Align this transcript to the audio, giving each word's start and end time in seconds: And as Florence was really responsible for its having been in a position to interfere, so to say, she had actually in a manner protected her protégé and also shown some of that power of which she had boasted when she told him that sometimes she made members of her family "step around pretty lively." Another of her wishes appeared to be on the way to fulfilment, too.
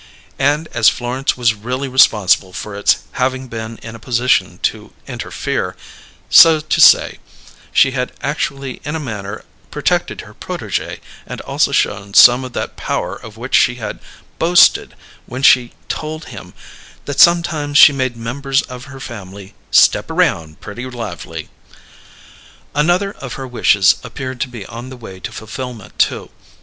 And 0.39 0.67
as 0.69 0.89
Florence 0.89 1.37
was 1.37 1.53
really 1.53 1.87
responsible 1.87 2.53
for 2.53 2.73
its 2.75 3.03
having 3.21 3.47
been 3.47 3.77
in 3.83 3.93
a 3.93 3.99
position 3.99 4.57
to 4.63 4.93
interfere, 5.05 5.75
so 6.27 6.59
to 6.59 6.81
say, 6.81 7.19
she 7.71 7.91
had 7.91 8.11
actually 8.23 8.81
in 8.83 8.95
a 8.95 8.99
manner 8.99 9.45
protected 9.69 10.21
her 10.21 10.33
protégé 10.33 11.01
and 11.27 11.39
also 11.41 11.71
shown 11.71 12.15
some 12.15 12.43
of 12.43 12.53
that 12.53 12.75
power 12.75 13.15
of 13.15 13.37
which 13.37 13.53
she 13.53 13.75
had 13.75 13.99
boasted 14.39 14.95
when 15.27 15.43
she 15.43 15.73
told 15.87 16.25
him 16.33 16.55
that 17.05 17.19
sometimes 17.19 17.77
she 17.77 17.93
made 17.93 18.17
members 18.17 18.63
of 18.63 18.85
her 18.85 18.99
family 18.99 19.53
"step 19.69 20.09
around 20.09 20.59
pretty 20.59 20.89
lively." 20.89 21.47
Another 22.73 23.11
of 23.11 23.33
her 23.33 23.45
wishes 23.47 23.97
appeared 24.01 24.41
to 24.41 24.47
be 24.47 24.65
on 24.65 24.89
the 24.89 24.97
way 24.97 25.19
to 25.19 25.31
fulfilment, 25.31 25.99
too. 25.99 26.31